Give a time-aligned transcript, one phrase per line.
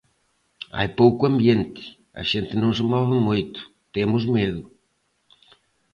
[0.77, 1.83] Hai pouco ambiente,
[2.21, 3.59] a xente non se move moito,
[3.95, 4.61] temos medo.